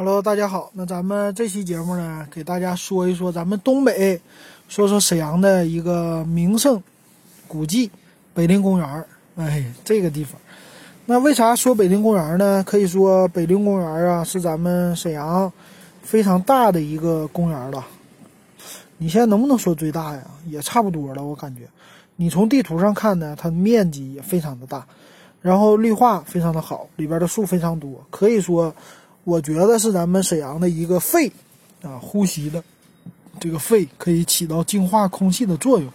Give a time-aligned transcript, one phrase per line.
[0.00, 0.70] Hello，大家好。
[0.74, 4.20] 那咱们这期节目呢，给大家说一说咱们东北，
[4.68, 6.80] 说说沈阳的一个名胜
[7.48, 7.90] 古迹——
[8.32, 9.04] 北陵公园儿。
[9.34, 10.40] 哎，这个地方，
[11.04, 12.62] 那为啥说北陵公园呢？
[12.64, 15.52] 可以说北陵公园啊，是咱们沈阳
[16.00, 17.84] 非常大的一个公园了。
[18.98, 20.22] 你现在能不能说最大呀？
[20.46, 21.62] 也差不多了，我感觉。
[22.14, 24.86] 你从地图上看呢，它面积也非常的大，
[25.42, 28.72] 然后绿化非常的好，里边的树非常多，可以说。
[29.28, 31.30] 我觉得是咱们沈阳的一个肺，
[31.82, 32.64] 啊，呼吸的
[33.38, 35.86] 这个肺可以起到净化空气的作用。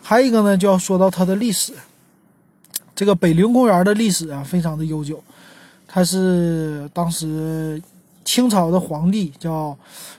[0.00, 1.74] 还有一个呢，就要说到它的历史。
[2.94, 5.22] 这个北陵公园的历史啊，非常的悠久。
[5.86, 7.82] 它是当时
[8.24, 9.76] 清朝的皇帝叫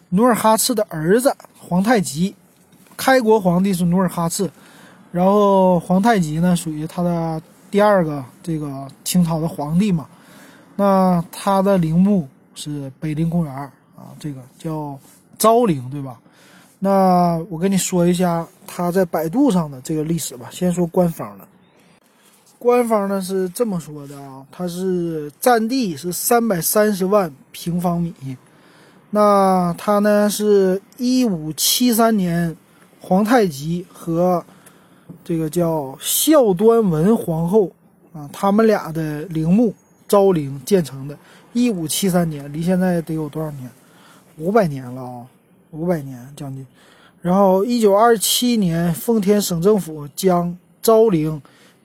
[0.09, 2.35] 努尔哈赤的儿子皇太极，
[2.95, 4.47] 开国皇帝是努尔哈赤，
[5.11, 7.41] 然后皇太极呢属于他的
[7.71, 10.07] 第二个这个清朝的皇帝嘛。
[10.75, 12.27] 那他的陵墓。
[12.55, 14.97] 是北陵公园啊，这个叫
[15.37, 16.19] 昭陵，对吧？
[16.79, 20.49] 那我跟你说一下它在百度上的这个历史吧。
[20.51, 21.47] 先说官方的，
[22.59, 28.13] 官方呢是这么说的啊，它是占地是三百三十万平方米。
[29.09, 32.55] 那它呢是一五七三年
[32.99, 34.43] 皇太极和
[35.23, 37.71] 这个叫孝端文皇后
[38.11, 39.73] 啊，他们俩的陵墓
[40.07, 41.17] 昭陵建成的。
[41.53, 43.69] 一五七三年，离现在得有多少年？
[44.37, 45.25] 五百年了啊，
[45.71, 46.65] 五百年将近。
[47.21, 51.41] 然后一九二七年，奉天省政府将昭陵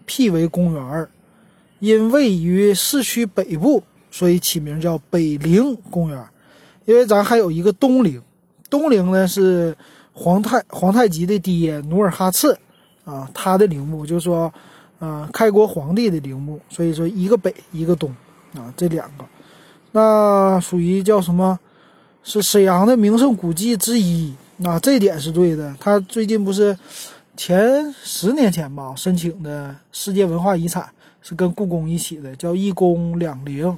[0.07, 1.11] 辟为公园儿，
[1.79, 6.25] 因位于市区北部，所以起名叫北陵公园。
[6.87, 8.23] 因为咱还有一个东陵，
[8.71, 9.77] 东陵呢是
[10.15, 12.57] 皇太皇太极的爹努尔哈赤
[13.05, 14.53] 啊，他的陵墓，就是说，
[14.99, 16.59] 呃，开国皇帝的陵墓。
[16.71, 18.11] 所以说一个北一个东
[18.55, 19.25] 啊，这两个。
[19.93, 21.59] 那属于叫什么？
[22.25, 24.35] 是沈阳的名胜古迹之一。
[24.59, 25.75] 那这点是对的。
[25.81, 26.77] 他最近不是
[27.37, 30.87] 前十年前吧申请的世界文化遗产，
[31.23, 33.75] 是跟故宫一起的，叫一宫两陵。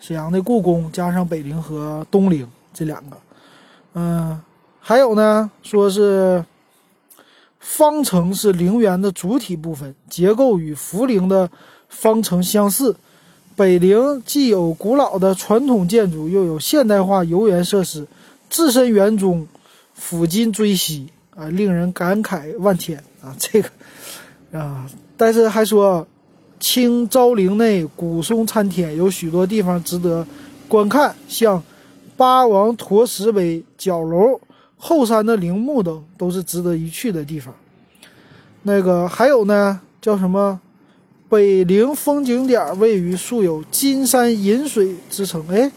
[0.00, 3.16] 沈阳的故宫加上北陵和东陵这两个。
[3.92, 4.40] 嗯，
[4.80, 6.44] 还有呢，说是
[7.60, 11.48] 方城是陵园的主体部分，结构与福陵的
[11.88, 12.96] 方城相似。
[13.56, 18.06] 北陵既有古老的传统建筑，又有现代化游园设施，
[18.50, 19.46] 置身园中，
[19.96, 23.34] 抚今追昔啊，令人感慨万千啊！
[23.38, 23.68] 这个
[24.52, 26.06] 啊，但是还说，
[26.58, 30.26] 清昭陵内古松参天，有许多地方值得
[30.66, 31.62] 观看，像
[32.16, 34.40] 八王陀石碑、角楼、
[34.76, 37.54] 后山的陵墓等，都是值得一去的地方。
[38.62, 40.60] 那个还有呢，叫什么？
[41.28, 45.44] 北陵风景点位于素有“金山银水”之称。
[45.48, 45.70] 哎，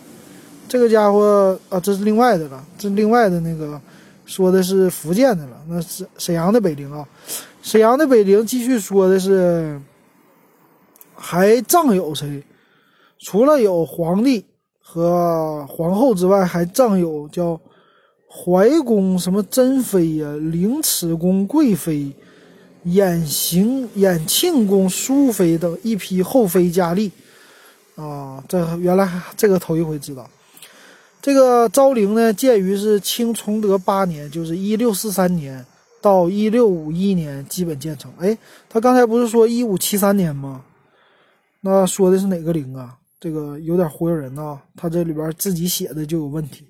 [0.67, 3.81] 这个家伙啊，这是另外的了，这另外的那个
[4.25, 5.63] 说的是福建的了。
[5.67, 7.07] 那是沈阳的北陵啊，
[7.61, 9.81] 沈阳的北陵继续说的是
[11.15, 12.43] 还葬有谁？
[13.19, 14.45] 除了有皇帝
[14.79, 17.59] 和皇后之外，还葬有叫
[18.29, 22.13] 怀公什么珍妃呀、凌迟宫贵妃。
[22.85, 27.11] 衍行衍庆宫淑妃等一批后妃佳丽，
[27.95, 30.29] 啊，这原来这个头一回知道。
[31.21, 35.65] 这个昭陵呢，建于是清崇德八年，就是一六四三年
[36.01, 38.09] 到一六五一年，基本建成。
[38.19, 38.37] 哎，
[38.69, 40.63] 他刚才不是说一五七三年吗？
[41.59, 42.95] 那说的是哪个陵啊？
[43.19, 44.57] 这个有点忽悠人呐。
[44.77, 46.65] 他这里边自己写的就有问题。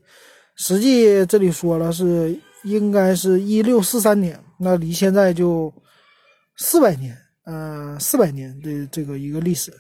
[0.56, 5.72] 实际这里说了是应该是一六四三年，那离现在就。
[6.58, 9.72] 四百年，嗯，四百年的这个一个历史，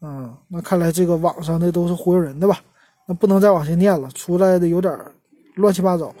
[0.00, 2.60] 嗯，那看来这个网上的都是忽悠人的吧？
[3.08, 4.96] 那不能再往下念了，出来的有点
[5.56, 6.14] 乱七八糟。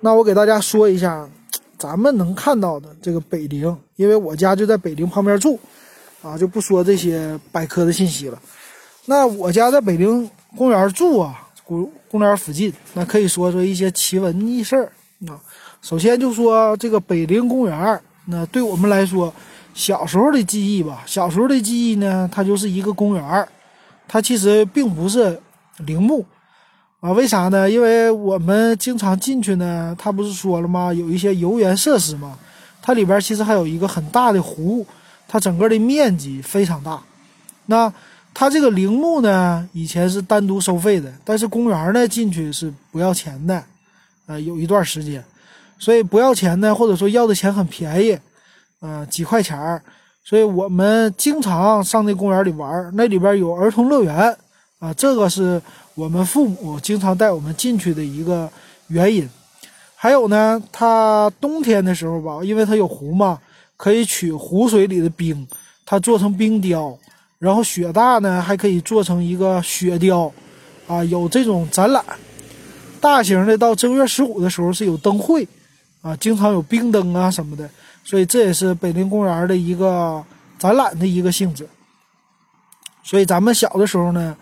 [0.00, 1.28] 那我给大家说一下，
[1.78, 5.58] 咱们能看到的这个北陵，因为我家就在北陵旁边住，
[6.20, 8.42] 啊，就不说这些百科的信息了。
[9.06, 14.92] 那我家在北陵公园住啊，公公园附近，那可以说说一些奇闻异事儿
[15.28, 15.40] 啊。
[15.80, 18.00] 首先就说这个北陵公园。
[18.30, 19.32] 那对我们来说，
[19.72, 23.48] 小时候的记忆吧，小时候的记忆呢，它就是一个公园儿，
[24.06, 25.40] 它其实并不是
[25.78, 26.26] 陵墓
[27.00, 27.10] 啊。
[27.12, 27.70] 为啥呢？
[27.70, 30.92] 因为我们经常进去呢，它不是说了吗？
[30.92, 32.38] 有一些游园设施嘛，
[32.82, 34.86] 它里边其实还有一个很大的湖，
[35.26, 37.02] 它整个的面积非常大。
[37.64, 37.90] 那
[38.34, 43.64] 它这个陵墓呢，以前是单独收费的，但是公园呢进去是不要钱的，
[44.26, 45.24] 呃，有一段时间。
[45.78, 48.18] 所以不要钱呢，或者说要的钱很便宜，
[48.80, 49.82] 呃，几块钱儿。
[50.24, 54.36] 所以我们经常上那公园里玩，那里边有儿童乐园，
[54.78, 55.60] 啊，这个是
[55.94, 58.50] 我们父母经常带我们进去的一个
[58.88, 59.28] 原因。
[59.94, 63.38] 还有呢，它冬天的时候吧，因为它有湖嘛，
[63.76, 65.46] 可以取湖水里的冰，
[65.86, 66.96] 它做成冰雕。
[67.38, 70.30] 然后雪大呢，还可以做成一个雪雕，
[70.86, 72.04] 啊，有这种展览。
[73.00, 75.46] 大型的到正月十五的时候是有灯会，
[76.02, 77.68] 啊，经常有冰灯啊什么的。
[78.04, 80.24] 所以这也是北陵公园的一个
[80.58, 81.68] 展览的一个性质。
[83.02, 84.36] 所以咱们小的时候呢，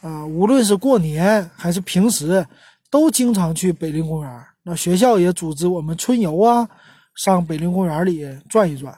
[0.00, 2.46] 啊，无论是过年还是平时，
[2.90, 4.44] 都经常去北陵公园。
[4.62, 6.68] 那学校也组织我们春游啊，
[7.14, 8.96] 上北陵公园里转一转。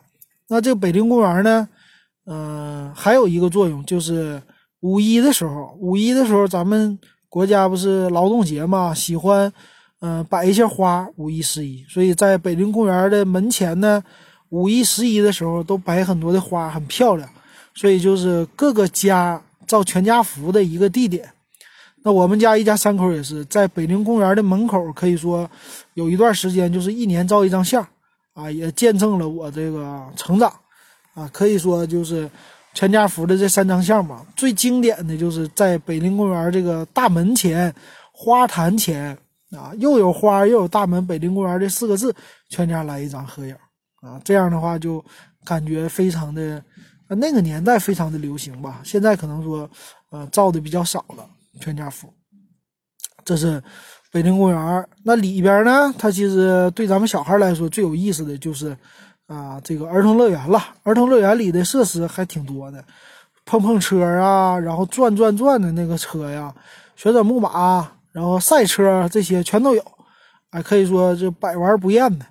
[0.49, 1.69] 那这个北陵公园呢？
[2.26, 4.41] 嗯，还有一个作用就是
[4.81, 6.97] 五一的时候，五一的时候咱们
[7.29, 9.53] 国家不是劳动节嘛，喜欢
[10.03, 14.03] 嗯摆一些花，五一十一，所以在北陵公园的门前呢，
[14.49, 17.29] 五一十一的时候都摆很多的花，很漂亮，
[17.73, 21.31] 所以就是各个家照全家福的一个地点。
[22.03, 25.49] 那我们家一家三口也是在北陵公园的门口，可以说
[25.95, 27.87] 有一段时间就是一年照一张相，
[28.35, 30.53] 啊，也见证了我这个成长。
[31.15, 32.29] 啊，可以说就是
[32.75, 34.27] 全家福的这三张相吧。
[34.35, 37.73] 最经典的就是在北陵公园这个大门前
[38.11, 39.17] 花坛前
[39.57, 42.15] 啊，又有花又有大门，北陵公园这四个字，
[42.49, 43.55] 全家来一张合影
[44.01, 44.21] 啊。
[44.25, 45.05] 这样的话就
[45.45, 46.63] 感觉非常的，
[47.09, 48.81] 那个年代非常的流行吧。
[48.85, 49.69] 现在可能说，
[50.11, 51.27] 呃，照的比较少了。
[51.61, 52.13] 全家福，
[53.25, 53.63] 这是
[54.11, 54.89] 北陵公园。
[55.05, 58.77] 那里边呢，它其实对咱们小孩来说最有意思的就是。
[59.29, 62.85] 啊，这个儿童乐园了，儿童乐园里的设施还挺多的，
[63.47, 66.55] 碰碰车啊，然后转转转的那个车呀，
[66.97, 69.82] 旋转木马，然后赛车这些全都有，
[70.50, 72.25] 哎，可以说这百玩不厌的。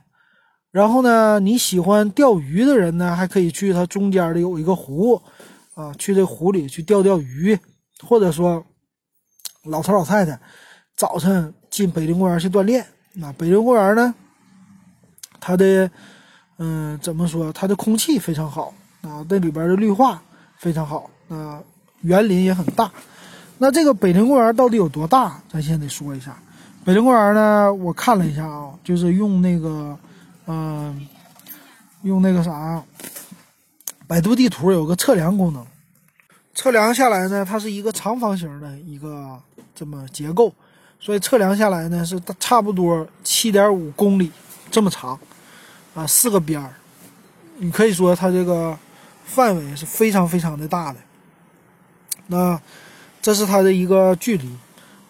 [0.71, 5.21] 然后呢，你喜欢钓鱼的人呢，还可以去它中间的有一个湖，
[5.73, 7.59] 啊，去这湖里去钓钓鱼，
[8.07, 8.65] 或者说
[9.65, 10.39] 老头老太太
[10.95, 12.87] 早晨进北陵公园去锻炼。
[13.13, 14.15] 那北陵公园呢，
[15.39, 15.91] 它的。
[16.63, 17.51] 嗯，怎么说？
[17.51, 20.21] 它的空气非常好啊，那里边的绿化
[20.59, 21.59] 非常好啊，
[22.01, 22.91] 园林也很大。
[23.63, 25.39] 那这个北陵公园到底有多大？
[25.47, 26.35] 咱先得说一下。
[26.83, 29.95] 北陵公园呢，我看了一下啊，就是用那个，
[30.47, 31.07] 嗯，
[32.01, 32.83] 用那个啥，
[34.07, 35.63] 百度地图有个测量功能，
[36.55, 39.39] 测量下来呢，它是一个长方形的一个
[39.75, 40.51] 这么结构，
[40.99, 44.31] 所以测量下来呢是差不多七点五公里
[44.71, 45.19] 这么长。
[45.93, 46.73] 啊，四个边儿，
[47.59, 48.75] 你可以说它这个
[49.23, 50.97] 范围是非常非常的大的。
[52.25, 52.59] 那
[53.21, 54.49] 这是它的一个距离。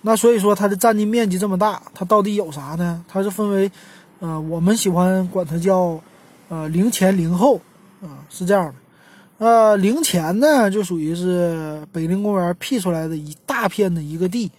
[0.01, 3.03] 那所以说它的占地面积这么大，它到底有啥呢？
[3.07, 3.71] 它是分为，
[4.19, 6.01] 呃，我们喜欢管它叫，
[6.49, 7.61] 呃，陵前陵后
[8.01, 9.45] 啊，是这样的。
[9.45, 14.51] 呃，陵前呢就属于是北陵公园辟出来的一大片的一个地。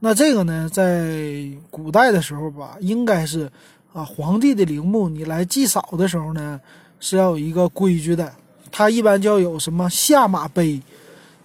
[0.00, 3.50] 那这个呢，在古代的时候吧，应该是。
[3.92, 6.60] 啊，皇帝的陵墓，你来祭扫的时候呢，
[7.00, 8.30] 是要有一个规矩的。
[8.70, 10.82] 它一般叫有什么下马碑，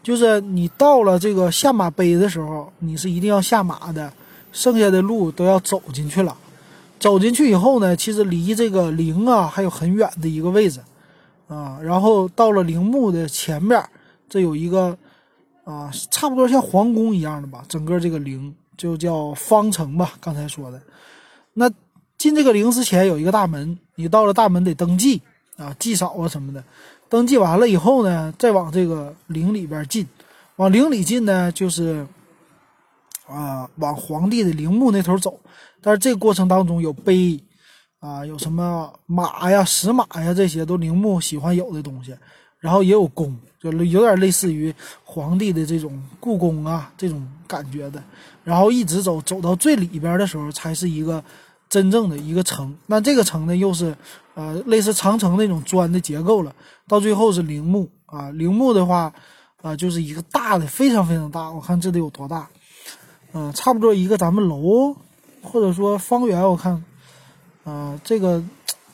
[0.04, 4.12] 就是你到了这个下马碑的时候，你是一定要下马的，
[4.52, 6.36] 剩下的路都要走进去了。
[7.00, 10.80] 走进去以后呢，其实离这个陵啊还有很远的一个位置
[11.48, 11.80] 啊。
[11.82, 13.84] 然后到了陵墓的前面，
[14.30, 14.98] 这有一个
[15.64, 20.14] 啊，差不多像皇宫一样的吧，整个这个陵就叫方城吧。
[20.20, 20.82] 刚才说的
[21.54, 21.72] 那。
[22.18, 25.20] 进这个陵之前有一个大门，你到了大门得登记
[25.58, 26.64] 啊，祭扫啊什么的。
[27.12, 30.08] 登记完了以后呢，再往这个陵里边进。
[30.56, 32.08] 往陵里进呢，就是
[33.28, 35.38] 啊，往皇帝的陵墓那头走。
[35.82, 37.38] 但是这个过程当中有碑
[38.00, 42.16] 啊，有什么马呀、石马呀，这些都陵墓喜欢有的东西。
[42.60, 48.02] 然后也有宫，就有点类似于皇帝的这种故宫啊这种感觉的。
[48.46, 51.22] 然后一直走，走到最里边的时候，才是一个。
[51.72, 53.96] 真正的一个城，那这个城呢，又是，
[54.34, 56.56] 呃，类似长城那种砖的结构了。
[56.88, 59.14] 到最后是陵墓啊，陵墓的话，
[59.62, 61.52] 啊，就是一个大的，非常非常大。
[61.52, 62.50] 我看这得有多大？
[63.34, 64.96] 嗯，差不多一个咱们楼，
[65.42, 66.84] 或者说方圆，我看，
[67.64, 68.44] 啊，这个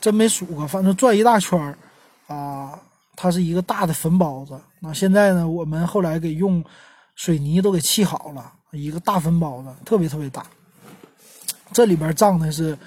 [0.00, 1.78] 真没数过，反正转一大圈儿，
[2.32, 2.78] 啊，
[3.16, 4.60] 它是一个大的坟包子。
[4.80, 6.64] 那现在呢，我们后来给用
[7.16, 10.46] 水泥都给砌好了，一个大坟包子，特别特别大。
[11.72, 12.78] 这里边葬的是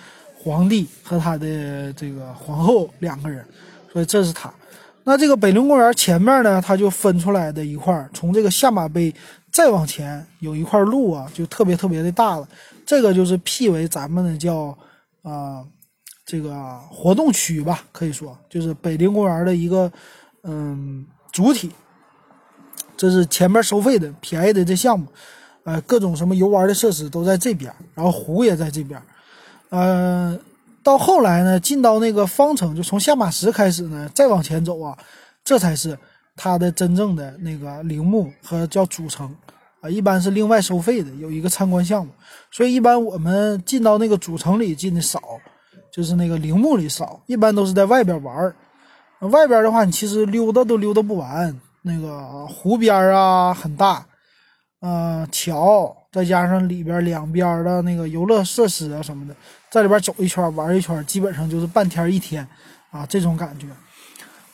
[0.44, 3.46] 皇帝和他的这个皇后两个人，
[3.94, 4.52] 所以这是他。
[5.04, 9.14] 那这个北陵公园前面呢，它就分出来的一块，从这个下马碑
[9.52, 12.48] 再往前有一块路啊，就特别特别的大了。
[12.86, 14.78] 这个就是辟为咱们的叫
[15.22, 15.64] 啊
[16.26, 19.92] 这个活动区吧，可以说就是北陵公园的一个
[20.44, 21.72] 嗯主体。
[22.98, 25.08] 这是前面收费的便宜的这项目。
[25.64, 29.00] 呃，各种什么游玩的设施都在这边，然后湖也在这边。
[29.72, 30.38] 呃，
[30.84, 34.98] 到后来呢，进到那个方城，就从下马石开始呢，再往前走啊，
[35.44, 35.98] 这才是
[36.36, 39.34] 它的真正的那个陵墓和叫主城
[39.80, 42.12] 啊，一般是另外收费的，有一个参观项目。
[42.52, 45.20] 所以一般我们进到那个主城里进的少，
[45.92, 48.56] 就是那个陵墓里少，一般都是在外边玩儿。
[49.22, 51.60] 外边的话，你其实溜达都溜达不完。
[51.84, 54.06] 那个湖边啊很大，
[54.82, 59.36] 呃，桥再加上里边两边的那个游乐设施啊什么的，
[59.70, 62.46] 在里边走一圈玩一圈，基本上就是半天一天
[62.92, 63.68] 啊这种感觉。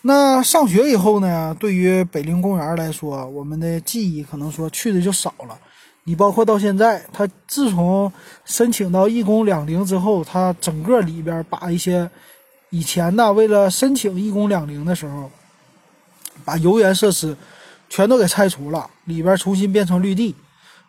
[0.01, 5.57] 那上学以后呢，对于北陵公园来说，我们的记忆可能说去的就少了。
[6.03, 8.11] 你包括到现在，他自从
[8.45, 12.09] 申请到一公两陵之后，他整个里边把一些
[12.69, 15.29] 以前呢为了申请一公两陵的时候。
[16.45, 17.35] 把游园设施
[17.89, 20.35] 全都给拆除了，里边重新变成绿地，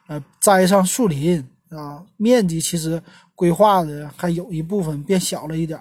[0.07, 3.03] 呃，栽上树林啊，面积其实
[3.35, 5.79] 规划的还有一部分变小了一点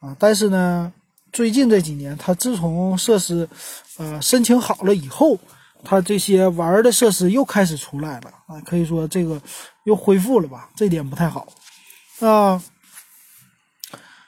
[0.00, 0.14] 啊。
[0.18, 0.92] 但是呢，
[1.32, 3.48] 最近这几年，它自从设施
[3.98, 5.38] 呃申请好了以后，
[5.82, 9.40] 它这些玩的设施又开始出来了啊，可以说这个
[9.84, 11.46] 又恢复了吧，这点不太好
[12.20, 12.62] 啊。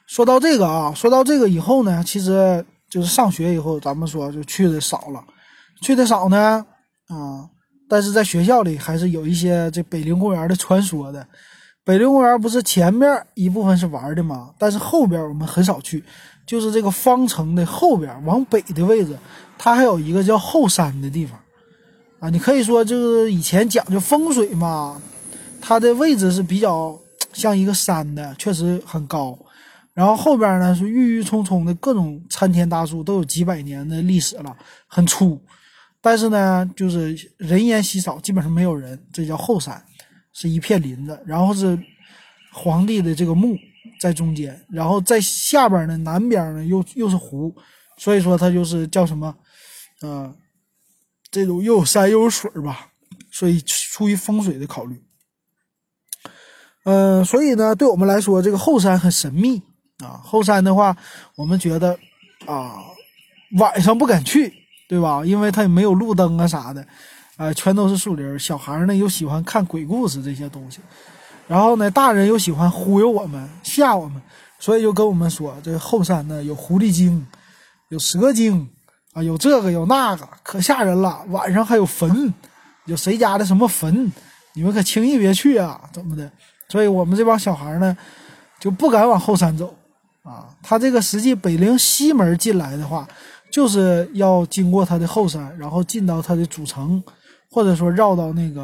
[0.07, 2.65] 说到这个啊，说到这个以后呢，其实。
[2.89, 5.23] 就是上学以后，咱们说就去的少了，
[5.81, 6.65] 去的少呢，
[7.09, 7.49] 啊，
[7.89, 11.27] 但是在学校里还是有一些这北陵公园的传说的。
[11.85, 14.51] 北陵公园不是前面一部分是玩的吗？
[14.59, 16.03] 但是后边我们很少去，
[16.45, 19.17] 就是这个方城的后边往北的位置，
[19.57, 21.39] 它还有一个叫后山的地方，
[22.19, 25.01] 啊，你可以说就是以前讲究风水嘛，
[25.61, 26.99] 它的位置是比较
[27.33, 29.39] 像一个山的，确实很高。
[29.95, 34.57] 然后后边呢是郁郁葱葱的各种参天大树，都有几百年的历史了，
[34.89, 35.41] 很粗，
[36.07, 38.97] 但是呢就是人烟稀少，基本上没有人。
[39.13, 39.85] 这叫后山，
[40.33, 41.77] 是一片林子，然后是
[42.53, 43.57] 皇帝的这个墓
[43.99, 47.53] 在中间，然后在下边呢南边呢又又是湖，
[47.99, 49.37] 所以说它就是叫什么，
[50.01, 50.33] 呃，
[51.29, 52.93] 这种又有山又有水吧，
[53.33, 55.03] 所以出于风水的考虑，
[56.85, 59.61] 嗯，所以呢对我们来说这个后山很神秘。
[60.05, 60.97] 啊，后山的话，
[61.35, 61.99] 我们觉得
[62.47, 62.77] 啊，
[63.59, 64.53] 晚上不敢去，
[64.89, 65.25] 对吧？
[65.25, 66.87] 因为它也没有路灯啊啥的，
[67.37, 68.39] 啊，全都是树林。
[68.39, 70.79] 小孩呢又喜欢看鬼故事这些东西，
[71.49, 74.23] 然后呢，大人又喜欢忽悠我们、吓我们，
[74.59, 77.27] 所以就跟我们说，这后山呢有狐狸精，
[77.89, 78.69] 有蛇精，
[79.13, 81.25] 啊，有这个有那个，可吓人了。
[81.31, 82.33] 晚上还有坟，
[82.85, 84.13] 有谁家的什么坟，
[84.55, 86.31] 你们可轻易别去啊，怎么的？
[86.69, 87.97] 所以我们这帮小孩呢，
[88.61, 89.75] 就不敢往后山走。
[90.23, 93.07] 啊，他这个实际北陵西门进来的话，
[93.51, 97.03] 就是要经过它的后山，然后进到它的主城，
[97.51, 98.63] 或者说绕到那个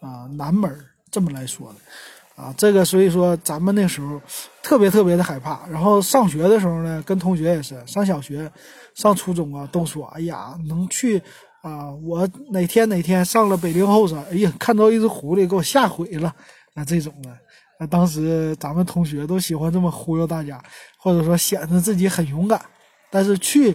[0.00, 0.70] 啊南门
[1.10, 4.20] 这么来说的，啊，这个所以说咱们那时候
[4.62, 5.66] 特别特别的害怕。
[5.68, 8.50] 然后上学的时候呢，跟同学也是上小学、
[8.94, 11.22] 上初中啊，都说哎呀能去
[11.62, 16.34] 啊，我哪天哪天上了北陵后山，哎呀看到一只狐狸给我吓毁了
[16.74, 17.30] 啊这种的。
[17.78, 20.62] 那当时咱们同学都喜欢这么忽悠大家，
[20.98, 22.60] 或者说显得自己很勇敢。
[23.08, 23.74] 但是去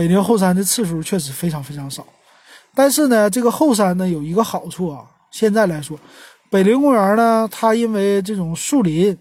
[0.00, 2.06] 北陵后山的次数确实非常非常少。
[2.74, 5.98] 但是呢，这个后山呢有一个好处啊，现在来说，
[6.48, 9.14] 北陵公园呢，它因为这种树林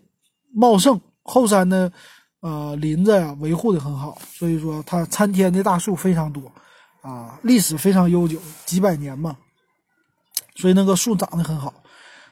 [0.54, 1.92] 茂盛，后山的
[2.40, 6.50] 呃林子呀维护的很好，所以说它参天的大树非常多
[7.02, 9.36] 啊，历史非常悠久，几百年嘛，
[10.56, 11.74] 所以那个树长得很好。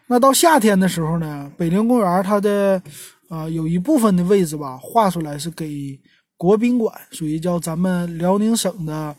[0.08, 2.82] 那到夏天的时候呢，北陵公园它的，
[3.30, 6.00] 呃，有一部分的位置吧，划出来是给
[6.38, 9.16] 国宾馆，属于叫咱们辽宁省的，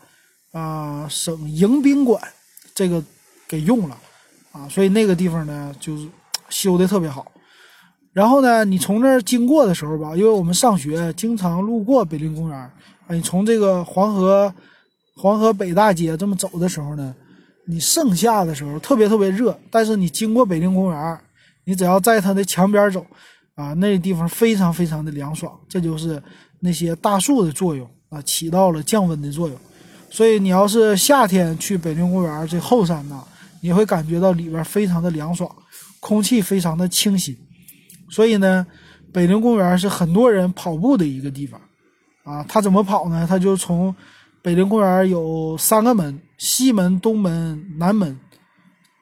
[0.51, 2.21] 啊，省迎宾馆，
[2.73, 3.03] 这个
[3.47, 3.97] 给用了，
[4.51, 6.07] 啊，所以那个地方呢，就是
[6.49, 7.31] 修的特别好。
[8.13, 12.71] 然后呢，你从那儿经过的时候吧，因为我们上学经常路过北陵公园，啊，
[13.09, 14.53] 你从这个黄河，
[15.15, 17.15] 黄河北大街这么走的时候呢。
[17.71, 21.19] 你盛夏的时候特别特别热，但是你经过北陵公园，
[21.65, 23.05] 你只要在它的墙边走，
[23.53, 26.19] 啊，那地方非常非常的凉爽，这就是
[26.59, 29.57] 那些大树的作用啊，起到了降温的作用。
[30.09, 33.23] 所以你要是夏天去北陵公园这后山呢，
[33.61, 35.49] 你会感觉到里边非常的凉爽，
[35.99, 37.37] 空气非常的清新。
[38.09, 38.65] 所以呢，
[39.11, 41.59] 北陵公园是很多人跑步的一个地方，
[42.23, 43.25] 啊，他怎么跑呢？
[43.29, 43.95] 他就从
[44.41, 46.19] 北陵公园有三个门。
[46.39, 48.17] 西门、东门、南门，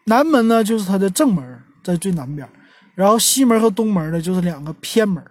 [0.05, 2.49] 南门呢就是它的正门，在最南边，
[2.95, 5.23] 然后西门和东门呢就是两个偏门，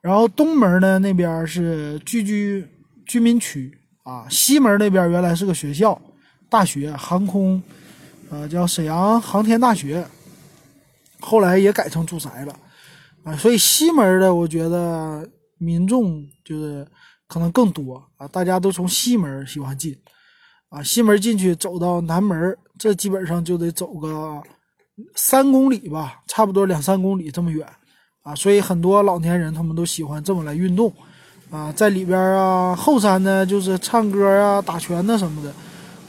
[0.00, 2.66] 然后东门呢那边是聚居
[3.06, 6.00] 居民区啊，西门那边原来是个学校、
[6.48, 7.62] 大学、航空
[8.30, 10.06] 呃，叫沈阳航天大学，
[11.20, 12.54] 后来也改成住宅了，
[13.24, 15.28] 啊，所以西门的我觉得
[15.58, 16.86] 民众就是
[17.26, 19.96] 可能更多啊，大家都从西门喜欢进，
[20.68, 24.42] 啊，西门进去走到南门，这基本上就得走个
[25.14, 27.66] 三公里吧，差不多两三公里这么远，
[28.28, 30.92] 啊，所以很多老年人他们都喜欢这么来运动，
[31.50, 35.50] 啊，在里边啊，后山呢就是唱歌啊、打拳呐什么的。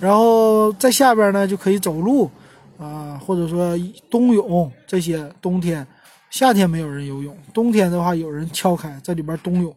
[0.01, 2.29] 然后在下边呢就可以走路，
[2.77, 3.77] 啊，或者说
[4.09, 5.31] 冬泳这些。
[5.41, 5.87] 冬天、
[6.29, 9.73] 夏天没有人游泳，冬天的话有人敲开在里边冬泳。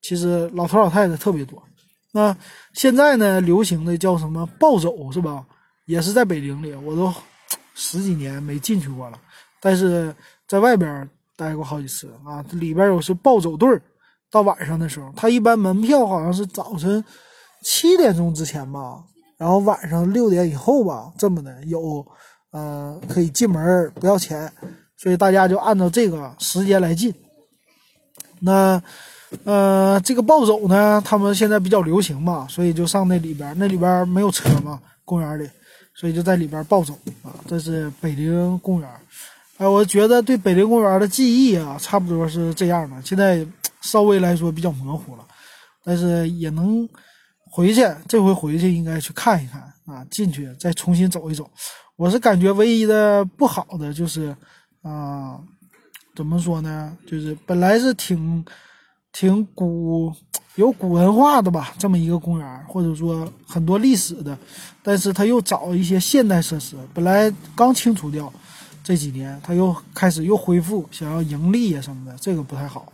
[0.00, 1.60] 其实老头老太太特别多。
[2.12, 2.36] 那
[2.72, 5.44] 现在呢流行的叫什么暴走是吧？
[5.86, 7.12] 也是在北陵里，我都
[7.74, 9.18] 十几年没进去过了，
[9.60, 10.14] 但是
[10.46, 11.08] 在外边
[11.40, 12.44] 待过好几次啊。
[12.52, 13.80] 里边有是暴走队
[14.30, 17.02] 到晚上的时候，他一般门票好像是早晨
[17.62, 19.02] 七点钟之前吧。
[19.38, 22.06] 然后晚上六点以后吧，这么的有，
[22.50, 24.52] 呃，可以进门不要钱，
[24.98, 27.14] 所以大家就按照这个时间来进。
[28.40, 28.82] 那，
[29.44, 35.48] 呃，这个暴走呢，他们现在比较流行嘛，所以就上那里边，那里边没有车嘛，公园里，
[35.94, 36.92] 所以就在里边暴走
[37.22, 37.32] 啊。
[37.46, 38.90] 这是北陵公园，
[39.60, 42.96] 哎，我觉得对北陵公园的记忆啊，差不多是这样的。
[43.02, 43.46] 现在
[43.82, 45.26] 稍微来说比较模糊了，
[45.84, 46.88] 但是也能。
[47.52, 51.50] 回去，这回回去应该去看一看啊，进去再重新走一走。
[51.96, 54.36] 我是感觉唯一的不好的就是，
[54.82, 55.40] 啊，
[56.14, 56.96] 怎么说呢？
[57.08, 58.44] 就是本来是挺
[59.12, 60.14] 挺古
[60.54, 64.38] 有古文化的吧，这么一个公园，或者说很多历史的，
[64.84, 68.32] 但是他又找一些现代设施，本来刚清除掉，
[68.90, 72.92] 这几年他又开始又恢复，想要盈利啊什么的，这个不太好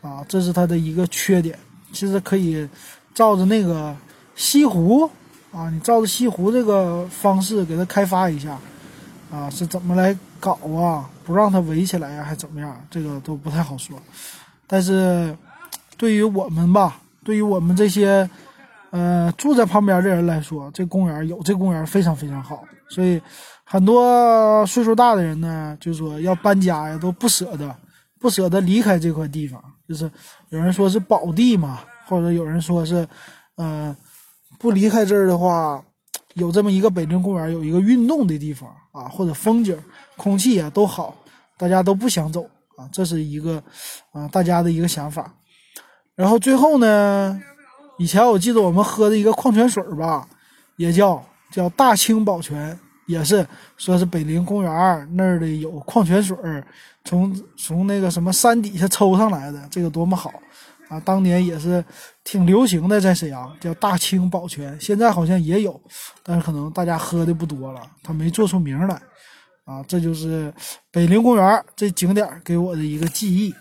[0.00, 1.58] 啊，这是他的一个缺点。
[1.92, 2.68] 其实可以。
[3.12, 3.96] 照着那个
[4.34, 5.10] 西湖
[5.50, 8.58] 啊，你照着西湖这个方式给它开发一下
[9.32, 11.08] 啊，是怎么来搞啊？
[11.24, 12.78] 不让它围起来呀，还怎么样？
[12.90, 13.98] 这个都不太好说。
[14.66, 15.34] 但是
[15.96, 18.28] 对于我们吧，对于我们这些
[18.90, 22.62] 呃住在旁边的人来说，这公园有这公园非常非常好。
[22.88, 23.20] 所以
[23.64, 27.74] 很多岁数大的人呢，就说要搬家呀，都不舍得，
[28.20, 29.62] 不舍得离开这块地方。
[29.88, 30.10] 就是
[30.48, 31.80] 有人说是宝地嘛。
[32.08, 33.04] 或者有人说是，
[33.56, 33.92] 嗯，
[34.60, 35.82] 不离开这儿的话，
[36.34, 39.76] 有这么一个北京公园，有一个运动的地方啊，或者风景、
[40.16, 41.16] 空气啊都好，
[41.58, 43.60] 大家都不想走啊，这是一个
[44.12, 45.34] 啊大家的一个想法。
[46.14, 47.42] 然后最后呢，
[47.98, 50.28] 以前我记得我们喝的一个矿泉水吧，
[50.76, 51.20] 也叫
[51.50, 56.66] 叫大清宝泉，也是说是北陵公园那儿的有矿泉水儿，
[57.04, 60.32] 从从那个什么山底下抽上来的，这个多么好。
[60.88, 61.84] 啊，当年也是
[62.22, 65.80] 挺流行的，在沈阳叫大清宝泉，现在好像也有，
[66.22, 68.94] 但是可能大家喝的不多了，它没做出名来。
[69.64, 70.54] 啊，这就是
[70.92, 73.52] 北陵公园这景点给我的一个记忆。